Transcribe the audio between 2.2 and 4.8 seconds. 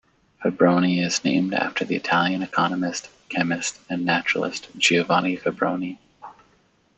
economist, chemist and naturalist